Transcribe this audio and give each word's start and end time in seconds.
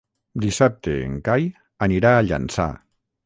Dissabte 0.45 0.95
en 1.09 1.19
Cai 1.27 1.45
anirà 1.89 2.17
a 2.17 2.23
Llançà. 2.31 2.69